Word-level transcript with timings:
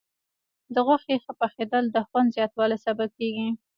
د 0.73 0.75
غوښې 0.85 1.15
ښه 1.23 1.33
پخېدل 1.41 1.83
د 1.91 1.97
خوند 2.07 2.33
زیاتوالي 2.35 2.77
سبب 2.85 3.09
کېږي. 3.17 3.47